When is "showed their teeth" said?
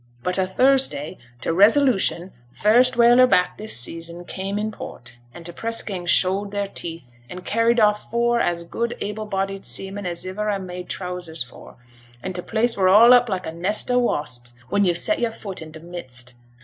6.07-7.13